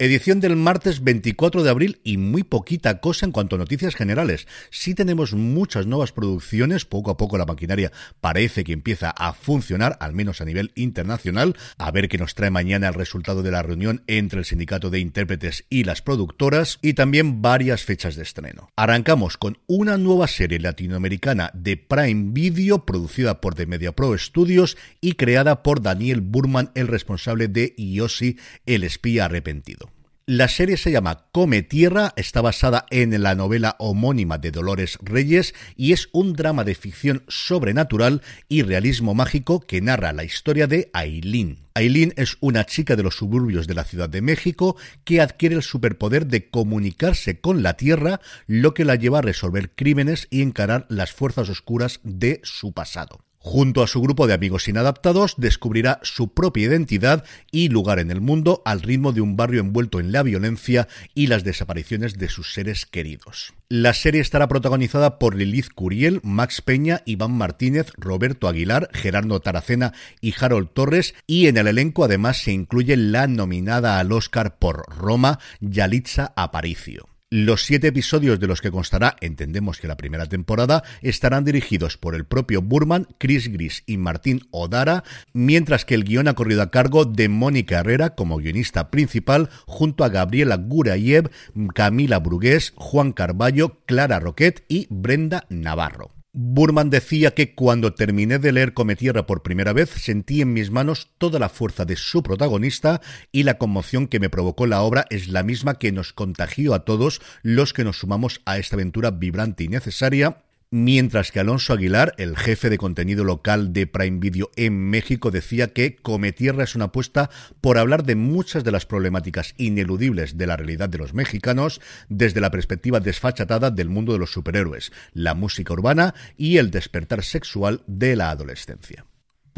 [0.00, 4.46] Edición del martes 24 de abril y muy poquita cosa en cuanto a noticias generales.
[4.70, 9.96] Sí tenemos muchas nuevas producciones, poco a poco la maquinaria parece que empieza a funcionar,
[9.98, 11.56] al menos a nivel internacional.
[11.78, 15.00] A ver qué nos trae mañana el resultado de la reunión entre el sindicato de
[15.00, 18.70] intérpretes y las productoras y también varias fechas de estreno.
[18.76, 24.76] Arrancamos con una nueva serie latinoamericana de Prime Video producida por The Media Pro Studios
[25.00, 29.87] y creada por Daniel Burman, el responsable de Yossi, el espía arrepentido.
[30.30, 35.54] La serie se llama Come Tierra, está basada en la novela homónima de Dolores Reyes
[35.74, 40.90] y es un drama de ficción sobrenatural y realismo mágico que narra la historia de
[40.92, 41.60] Aileen.
[41.72, 45.62] Aileen es una chica de los suburbios de la Ciudad de México que adquiere el
[45.62, 50.84] superpoder de comunicarse con la Tierra, lo que la lleva a resolver crímenes y encarar
[50.90, 53.24] las fuerzas oscuras de su pasado.
[53.40, 58.20] Junto a su grupo de amigos inadaptados, descubrirá su propia identidad y lugar en el
[58.20, 62.52] mundo al ritmo de un barrio envuelto en la violencia y las desapariciones de sus
[62.52, 63.54] seres queridos.
[63.68, 69.92] La serie estará protagonizada por Lilith Curiel, Max Peña, Iván Martínez, Roberto Aguilar, Gerardo Taracena
[70.20, 74.84] y Harold Torres, y en el elenco además se incluye la nominada al Oscar por
[74.88, 77.08] Roma, Yalitza Aparicio.
[77.30, 82.14] Los siete episodios de los que constará, entendemos que la primera temporada, estarán dirigidos por
[82.14, 85.04] el propio Burman, Chris Gris y Martín Odara,
[85.34, 90.04] mientras que el guion ha corrido a cargo de Mónica Herrera como guionista principal, junto
[90.04, 91.30] a Gabriela Gurayev,
[91.74, 96.17] Camila Brugués, Juan Carballo, Clara Roquet y Brenda Navarro.
[96.40, 101.10] Burman decía que cuando terminé de leer Cometierra por primera vez sentí en mis manos
[101.18, 103.00] toda la fuerza de su protagonista
[103.32, 106.84] y la conmoción que me provocó la obra es la misma que nos contagió a
[106.84, 112.12] todos los que nos sumamos a esta aventura vibrante y necesaria Mientras que Alonso Aguilar,
[112.18, 116.86] el jefe de contenido local de Prime Video en México, decía que Cometierra es una
[116.86, 117.30] apuesta
[117.62, 121.80] por hablar de muchas de las problemáticas ineludibles de la realidad de los mexicanos
[122.10, 127.24] desde la perspectiva desfachatada del mundo de los superhéroes, la música urbana y el despertar
[127.24, 129.06] sexual de la adolescencia.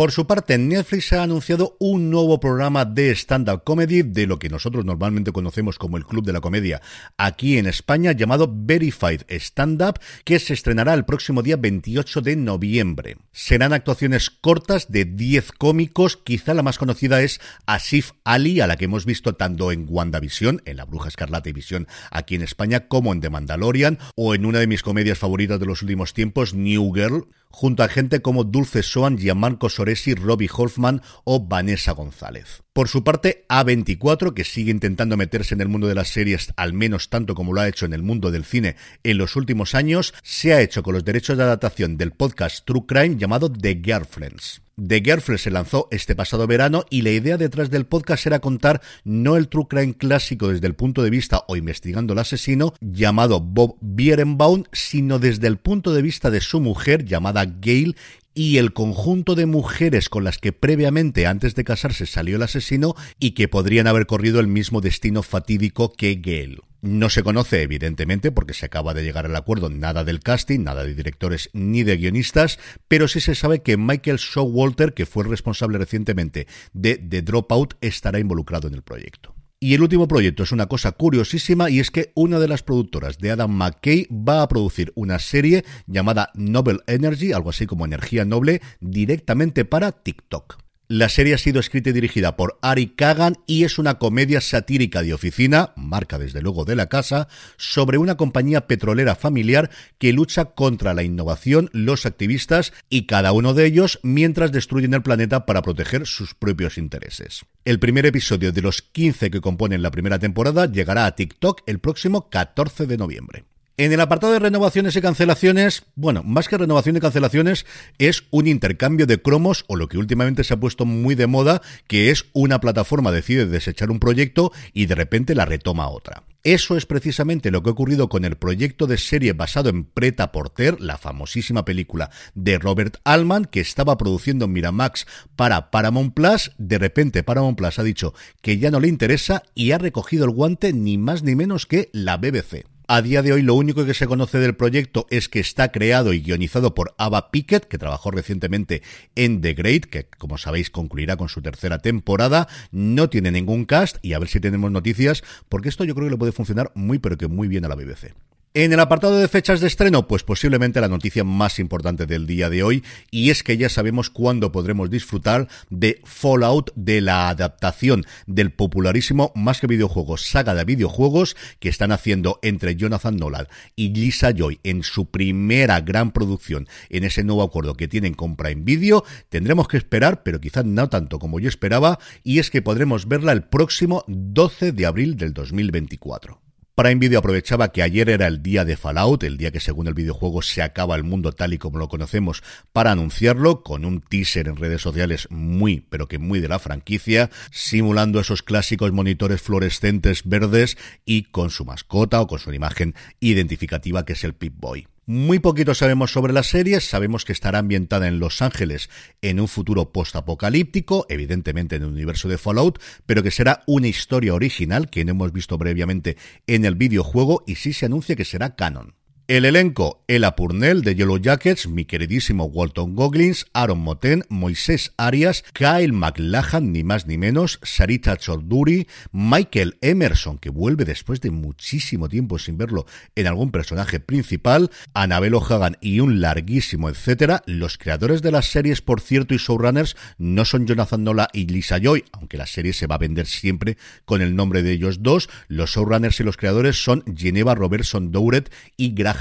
[0.01, 4.49] Por su parte, Netflix ha anunciado un nuevo programa de stand-up comedy de lo que
[4.49, 6.81] nosotros normalmente conocemos como el Club de la Comedia
[7.19, 12.37] aquí en España, llamado Verified Stand Up, que se estrenará el próximo día 28 de
[12.37, 13.19] noviembre.
[13.31, 18.77] Serán actuaciones cortas de 10 cómicos, quizá la más conocida es Asif Ali, a la
[18.77, 22.89] que hemos visto tanto en WandaVision, en La Bruja Escarlata y Visión aquí en España,
[22.89, 26.55] como en The Mandalorian, o en una de mis comedias favoritas de los últimos tiempos,
[26.55, 32.63] New Girl, junto a gente como Dulce Soan, Gianmarco Soresi, Robbie Hoffman o Vanessa González.
[32.73, 36.73] Por su parte, A24, que sigue intentando meterse en el mundo de las series al
[36.73, 40.15] menos tanto como lo ha hecho en el mundo del cine en los últimos años,
[40.23, 44.63] se ha hecho con los derechos de adaptación del podcast True Crime llamado The Girlfriends.
[44.81, 48.81] The Girlfriends se lanzó este pasado verano y la idea detrás del podcast era contar
[49.05, 53.41] no el true crime clásico desde el punto de vista o investigando al asesino llamado
[53.41, 57.97] Bob Bierenbaum, sino desde el punto de vista de su mujer llamada Gail
[58.35, 62.95] y el conjunto de mujeres con las que previamente antes de casarse salió el asesino
[63.19, 66.61] y que podrían haber corrido el mismo destino fatídico que Gail.
[66.83, 70.83] No se conoce, evidentemente, porque se acaba de llegar al acuerdo nada del casting, nada
[70.83, 72.59] de directores ni de guionistas,
[72.89, 78.19] pero sí se sabe que Michael Showalter, que fue responsable recientemente de The Dropout, estará
[78.19, 79.35] involucrado en el proyecto.
[79.63, 83.19] Y el último proyecto es una cosa curiosísima y es que una de las productoras
[83.19, 88.25] de Adam McKay va a producir una serie llamada Noble Energy, algo así como Energía
[88.25, 90.70] Noble, directamente para TikTok.
[90.93, 95.03] La serie ha sido escrita y dirigida por Ari Kagan y es una comedia satírica
[95.03, 100.47] de oficina, marca desde luego de la casa, sobre una compañía petrolera familiar que lucha
[100.47, 105.63] contra la innovación, los activistas y cada uno de ellos mientras destruyen el planeta para
[105.63, 107.45] proteger sus propios intereses.
[107.65, 111.79] El primer episodio de los 15 que componen la primera temporada llegará a TikTok el
[111.79, 113.45] próximo 14 de noviembre.
[113.81, 117.65] En el apartado de renovaciones y cancelaciones, bueno, más que renovación y cancelaciones,
[117.97, 121.63] es un intercambio de cromos o lo que últimamente se ha puesto muy de moda,
[121.89, 126.25] que es una plataforma decide desechar un proyecto y de repente la retoma otra.
[126.43, 130.31] Eso es precisamente lo que ha ocurrido con el proyecto de serie basado en Preta
[130.31, 135.07] Porter, la famosísima película de Robert Altman, que estaba produciendo Miramax
[135.37, 136.53] para Paramount Plus.
[136.59, 138.13] De repente Paramount Plus ha dicho
[138.43, 141.89] que ya no le interesa y ha recogido el guante ni más ni menos que
[141.95, 142.67] la BBC.
[142.93, 146.13] A día de hoy lo único que se conoce del proyecto es que está creado
[146.13, 148.83] y guionizado por Ava Pickett, que trabajó recientemente
[149.15, 152.49] en The Great, que como sabéis concluirá con su tercera temporada.
[152.73, 156.15] No tiene ningún cast y a ver si tenemos noticias, porque esto yo creo que
[156.15, 158.13] le puede funcionar muy pero que muy bien a la BBC.
[158.53, 162.51] En el apartado de fechas de estreno, pues posiblemente la noticia más importante del día
[162.51, 168.05] de hoy, y es que ya sabemos cuándo podremos disfrutar de Fallout, de la adaptación
[168.27, 173.91] del popularísimo, más que videojuegos, saga de videojuegos que están haciendo entre Jonathan Nolan y
[173.91, 178.63] Lisa Joy en su primera gran producción en ese nuevo acuerdo que tienen con Prime
[178.65, 179.05] Video.
[179.29, 183.31] Tendremos que esperar, pero quizás no tanto como yo esperaba, y es que podremos verla
[183.31, 186.50] el próximo 12 de abril del 2024.
[186.81, 189.93] Prime Video aprovechaba que ayer era el día de Fallout, el día que según el
[189.93, 192.43] videojuego se acaba el mundo tal y como lo conocemos,
[192.73, 197.29] para anunciarlo con un teaser en redes sociales muy, pero que muy de la franquicia,
[197.51, 204.07] simulando esos clásicos monitores fluorescentes verdes y con su mascota o con su imagen identificativa
[204.07, 204.87] que es el Pip-Boy.
[205.13, 208.91] Muy poquito sabemos sobre la serie, sabemos que estará ambientada en Los Ángeles
[209.23, 214.35] en un futuro post-apocalíptico, evidentemente en el universo de Fallout, pero que será una historia
[214.35, 216.17] original que no hemos visto previamente
[216.47, 219.00] en el videojuego y sí se anuncia que será canon.
[219.31, 225.45] El elenco, Ella Purnell de Yellow Jackets, mi queridísimo Walton Goggins, Aaron Moten, Moisés Arias,
[225.53, 232.09] Kyle McLachlan, ni más ni menos, Sarita Chorduri, Michael Emerson, que vuelve después de muchísimo
[232.09, 237.45] tiempo sin verlo en algún personaje principal, Annabelle O'Hagan y un larguísimo etcétera.
[237.47, 241.79] Los creadores de las series, por cierto, y showrunners no son Jonathan Nola y Lisa
[241.79, 245.31] Joy, aunque la serie se va a vender siempre con el nombre de ellos dos.
[245.47, 249.20] Los showrunners y los creadores son Geneva Robertson Douret y Graham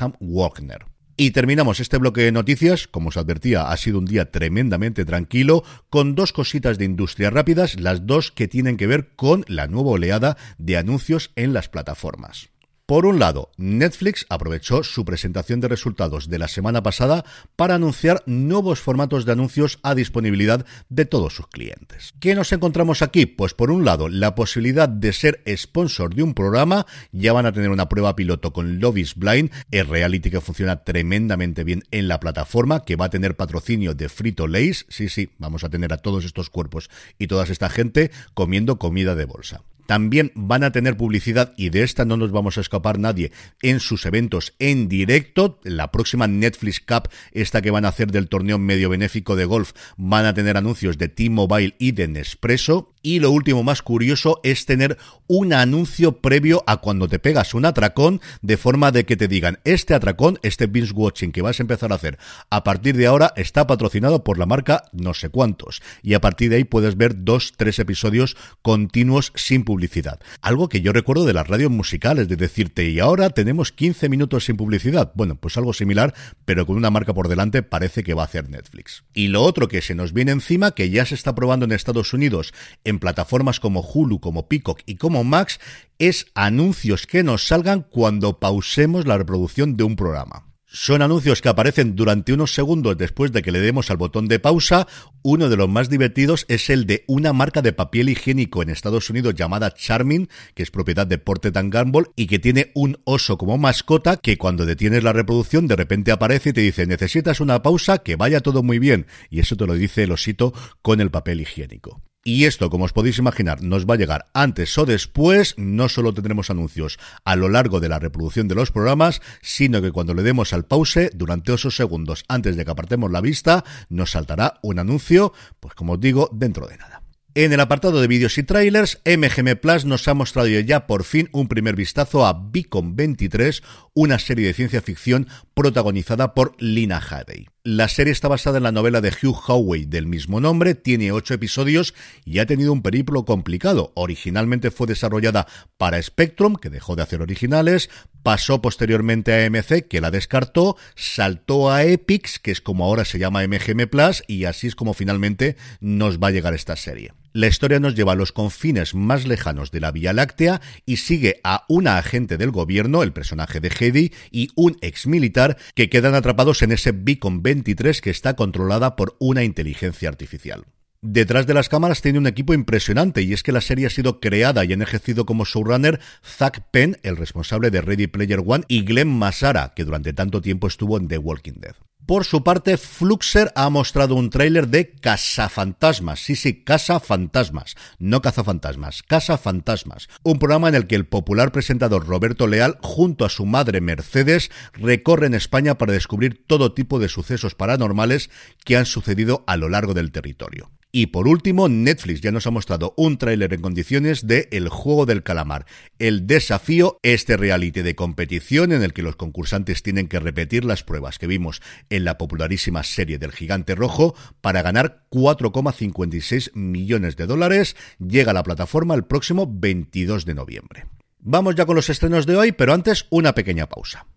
[1.22, 2.88] Y terminamos este bloque de noticias.
[2.88, 7.78] Como os advertía, ha sido un día tremendamente tranquilo, con dos cositas de industria rápidas,
[7.78, 12.52] las dos que tienen que ver con la nueva oleada de anuncios en las plataformas.
[12.90, 17.24] Por un lado, Netflix aprovechó su presentación de resultados de la semana pasada
[17.56, 22.16] para anunciar nuevos formatos de anuncios a disponibilidad de todos sus clientes.
[22.20, 23.28] ¿Qué nos encontramos aquí?
[23.28, 26.88] Pues por un lado, la posibilidad de ser sponsor de un programa.
[27.12, 30.84] Ya van a tener una prueba piloto con Love is Blind, el reality que funciona
[30.84, 34.88] tremendamente bien en la plataforma, que va a tener patrocinio de Frito Lays.
[34.90, 36.90] Sí, sí, vamos a tener a todos estos cuerpos
[37.20, 39.62] y toda esta gente comiendo comida de bolsa.
[39.90, 43.32] También van a tener publicidad y de esta no nos vamos a escapar nadie
[43.64, 45.60] en sus eventos en directo.
[45.64, 49.72] La próxima Netflix Cup, esta que van a hacer del torneo medio benéfico de golf,
[49.98, 52.94] van a tener anuncios de T-Mobile y de Nespresso.
[53.02, 54.98] Y lo último más curioso es tener
[55.28, 59.60] un anuncio previo a cuando te pegas un atracón, de forma de que te digan,
[59.64, 62.18] este atracón, este binge watching que vas a empezar a hacer,
[62.50, 65.82] a partir de ahora está patrocinado por la marca no sé cuántos.
[66.02, 70.20] Y a partir de ahí puedes ver dos, tres episodios continuos sin publicidad.
[70.42, 74.46] Algo que yo recuerdo de las radios musicales, de decirte, y ahora tenemos 15 minutos
[74.46, 75.12] sin publicidad.
[75.16, 76.14] Bueno, pues algo similar,
[76.46, 79.04] pero con una marca por delante parece que va a hacer Netflix.
[79.14, 82.14] Y lo otro que se nos viene encima, que ya se está probando en Estados
[82.14, 82.54] Unidos,
[82.90, 85.60] en plataformas como Hulu, como Peacock y como Max,
[85.98, 90.50] es anuncios que nos salgan cuando pausemos la reproducción de un programa.
[90.72, 94.38] Son anuncios que aparecen durante unos segundos después de que le demos al botón de
[94.38, 94.86] pausa.
[95.24, 99.10] Uno de los más divertidos es el de una marca de papel higiénico en Estados
[99.10, 103.58] Unidos llamada Charmin, que es propiedad de Porter Gamble y que tiene un oso como
[103.58, 107.98] mascota que cuando detienes la reproducción de repente aparece y te dice necesitas una pausa,
[107.98, 109.08] que vaya todo muy bien.
[109.32, 112.00] Y eso te lo dice el osito con el papel higiénico.
[112.24, 115.56] Y esto, como os podéis imaginar, nos va a llegar antes o después.
[115.58, 119.92] No solo tendremos anuncios a lo largo de la reproducción de los programas, sino que
[119.92, 124.12] cuando le demos al pause, durante esos segundos antes de que apartemos la vista, nos
[124.12, 127.04] saltará un anuncio, pues como os digo, dentro de nada.
[127.36, 131.30] En el apartado de vídeos y trailers, MGM Plus nos ha mostrado ya por fin
[131.32, 133.62] un primer vistazo a Beacon 23,
[133.94, 137.48] una serie de ciencia ficción protagonizada por Lina Hadey.
[137.66, 141.34] La serie está basada en la novela de Hugh Howey del mismo nombre, tiene ocho
[141.34, 143.92] episodios y ha tenido un periplo complicado.
[143.96, 145.46] Originalmente fue desarrollada
[145.78, 147.90] para Spectrum, que dejó de hacer originales,
[148.24, 153.20] pasó posteriormente a AMC, que la descartó, saltó a Epix, que es como ahora se
[153.20, 157.12] llama MGM Plus, y así es como finalmente nos va a llegar esta serie.
[157.32, 161.40] La historia nos lleva a los confines más lejanos de la Vía Láctea y sigue
[161.44, 166.16] a una agente del gobierno, el personaje de Hedy, y un ex militar que quedan
[166.16, 170.66] atrapados en ese Beacon 23 que está controlada por una inteligencia artificial.
[171.02, 174.20] Detrás de las cámaras tiene un equipo impresionante y es que la serie ha sido
[174.20, 178.84] creada y han ejercido como showrunner Zach Penn, el responsable de Ready Player One, y
[178.84, 181.76] Glenn Massara, que durante tanto tiempo estuvo en The Walking Dead.
[182.10, 186.20] Por su parte, Fluxer ha mostrado un tráiler de Cazafantasmas.
[186.20, 187.76] Sí, sí, Cazafantasmas.
[188.00, 190.10] No Cazafantasmas, Cazafantasmas.
[190.24, 194.50] Un programa en el que el popular presentador Roberto Leal, junto a su madre Mercedes,
[194.74, 198.32] recorren España para descubrir todo tipo de sucesos paranormales
[198.66, 200.72] que han sucedido a lo largo del territorio.
[200.92, 205.06] Y por último, Netflix ya nos ha mostrado un tráiler en condiciones de El juego
[205.06, 205.68] del calamar,
[206.00, 210.84] el desafío, este reality de competición en el que los concursantes tienen que repetir las
[210.84, 217.28] pruebas que vimos en la popularísima serie del gigante rojo para ganar 4,56 millones de
[217.28, 217.76] dólares.
[218.00, 220.86] Llega a la plataforma el próximo 22 de noviembre.
[221.20, 224.08] Vamos ya con los estrenos de hoy, pero antes una pequeña pausa.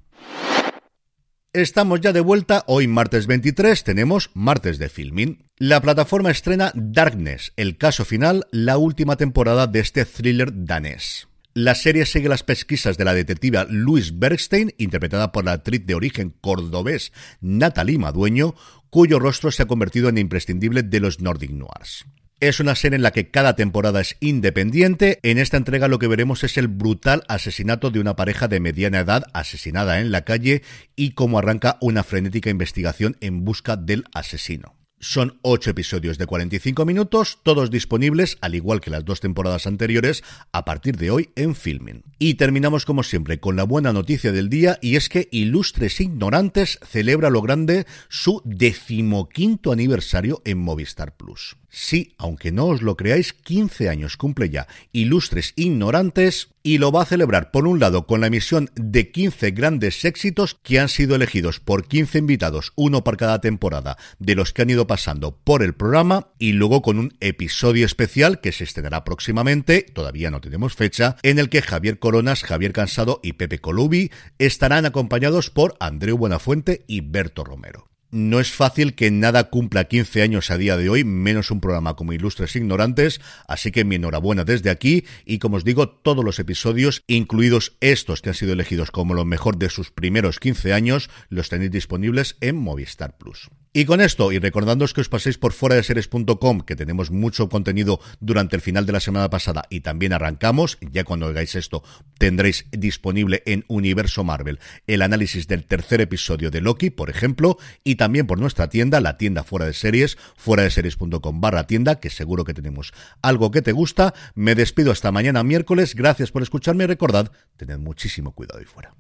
[1.55, 5.51] Estamos ya de vuelta, hoy martes 23 tenemos martes de filming.
[5.59, 11.29] La plataforma estrena Darkness, el caso final, la última temporada de este thriller danés.
[11.53, 15.95] La serie sigue las pesquisas de la detectiva Louise Bergstein, interpretada por la actriz de
[15.95, 18.55] origen cordobés Natalie Madueño,
[18.89, 22.07] cuyo rostro se ha convertido en imprescindible de los Nordic Noirs.
[22.43, 25.21] Es una serie en la que cada temporada es independiente.
[25.23, 28.99] En esta entrega lo que veremos es el brutal asesinato de una pareja de mediana
[28.99, 30.65] edad asesinada en la calle
[30.97, 34.75] y cómo arranca una frenética investigación en busca del asesino.
[34.99, 40.25] Son ocho episodios de 45 minutos, todos disponibles, al igual que las dos temporadas anteriores,
[40.51, 42.03] a partir de hoy en Filming.
[42.19, 46.81] Y terminamos como siempre con la buena noticia del día, y es que Ilustres Ignorantes
[46.85, 51.57] celebra lo grande su decimoquinto aniversario en Movistar Plus.
[51.75, 57.01] Sí, aunque no os lo creáis, 15 años cumple ya Ilustres Ignorantes y lo va
[57.01, 61.15] a celebrar por un lado con la emisión de 15 grandes éxitos que han sido
[61.17, 65.63] elegidos por 15 invitados, uno por cada temporada, de los que han ido pasando por
[65.63, 70.75] el programa y luego con un episodio especial que se estrenará próximamente, todavía no tenemos
[70.75, 76.19] fecha, en el que Javier Coronas, Javier Cansado y Pepe Colubi estarán acompañados por Andreu
[76.19, 77.92] Buenafuente y Berto Romero.
[78.15, 81.97] No es fácil que nada cumpla 15 años a día de hoy, menos un programa
[81.97, 86.39] como Ilustres Ignorantes, así que mi enhorabuena desde aquí y como os digo, todos los
[86.39, 91.09] episodios, incluidos estos que han sido elegidos como lo mejor de sus primeros 15 años,
[91.31, 93.49] los tenéis disponibles en Movistar Plus.
[93.75, 97.49] Y con esto, y recordándoos que os paséis por fuera de series.com, que tenemos mucho
[97.49, 101.83] contenido durante el final de la semana pasada y también arrancamos, ya cuando oigáis esto
[102.19, 107.95] tendréis disponible en Universo Marvel el análisis del tercer episodio de Loki, por ejemplo, y
[107.95, 112.11] también por nuestra tienda, la tienda fuera de series, fuera de series.com barra tienda, que
[112.11, 114.13] seguro que tenemos algo que te gusta.
[114.35, 118.95] Me despido hasta mañana miércoles, gracias por escucharme y recordad, tened muchísimo cuidado ahí fuera.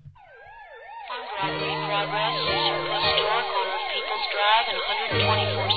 [4.32, 4.78] Drive and
[5.28, 5.71] 124.